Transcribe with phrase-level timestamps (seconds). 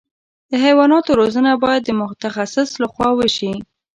[0.49, 3.51] د حیواناتو روزنه باید د متخصص له خوا وشي.